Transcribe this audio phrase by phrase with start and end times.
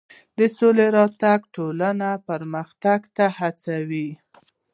[0.37, 4.09] د سولې راتګ ټولنه پرمختګ ته هڅوي.